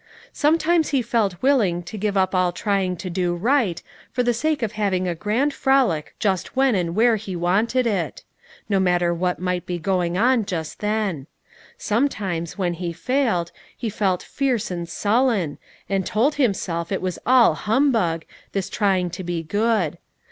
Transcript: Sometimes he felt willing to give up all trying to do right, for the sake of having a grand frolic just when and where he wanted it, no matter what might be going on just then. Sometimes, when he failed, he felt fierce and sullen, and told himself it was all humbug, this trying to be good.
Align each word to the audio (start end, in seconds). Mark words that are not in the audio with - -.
Sometimes 0.33 0.89
he 0.89 1.03
felt 1.03 1.39
willing 1.43 1.83
to 1.83 1.95
give 1.95 2.17
up 2.17 2.33
all 2.33 2.51
trying 2.51 2.97
to 2.97 3.07
do 3.07 3.35
right, 3.35 3.83
for 4.11 4.23
the 4.23 4.33
sake 4.33 4.63
of 4.63 4.71
having 4.71 5.07
a 5.07 5.13
grand 5.13 5.53
frolic 5.53 6.15
just 6.17 6.55
when 6.55 6.73
and 6.73 6.95
where 6.95 7.17
he 7.17 7.35
wanted 7.35 7.85
it, 7.85 8.23
no 8.67 8.79
matter 8.79 9.13
what 9.13 9.37
might 9.37 9.67
be 9.67 9.77
going 9.77 10.17
on 10.17 10.43
just 10.43 10.79
then. 10.79 11.27
Sometimes, 11.77 12.57
when 12.57 12.73
he 12.73 12.91
failed, 12.91 13.51
he 13.77 13.91
felt 13.91 14.23
fierce 14.23 14.71
and 14.71 14.89
sullen, 14.89 15.59
and 15.87 16.03
told 16.03 16.33
himself 16.33 16.91
it 16.91 16.99
was 17.03 17.19
all 17.23 17.53
humbug, 17.53 18.25
this 18.53 18.71
trying 18.71 19.11
to 19.11 19.23
be 19.23 19.43
good. 19.43 19.99